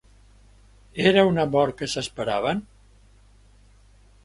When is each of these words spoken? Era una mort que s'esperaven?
Era 1.09 1.25
una 1.33 1.45
mort 1.57 1.77
que 1.83 1.91
s'esperaven? 1.93 2.65